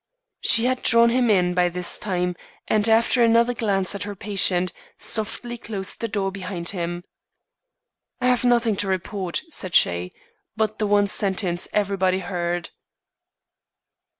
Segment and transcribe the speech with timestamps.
[0.39, 2.35] She had drawn him in, by this time,
[2.67, 7.03] and, after another glance at her patient, softly closed the door behind him.
[8.19, 10.11] "I have nothing to report," said she,
[10.55, 12.71] "but the one sentence everybody heard."